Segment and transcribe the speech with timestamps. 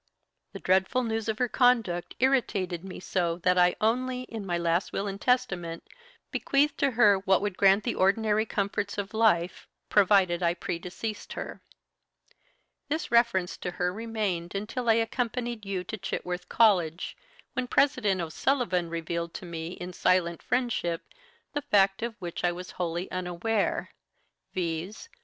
[0.53, 4.91] "The dreadful news of her conduct irritated me so that I only, in my last
[4.91, 5.87] will and testament,
[6.31, 11.61] bequeathed to her what would grant the ordinary comforts of life, provided I predeceased her.
[12.89, 17.15] This reference to her remained until I accompanied you to Chitworth College,
[17.53, 21.03] when President O'Sullivan revealed to me in silent friendship
[21.53, 23.91] the fact of which I was wholly unaware,
[24.51, 25.09] viz.